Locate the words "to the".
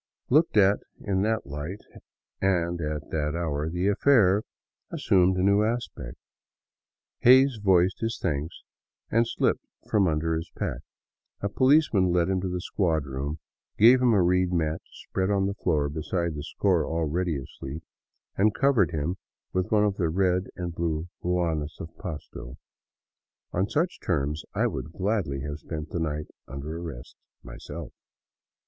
12.41-12.61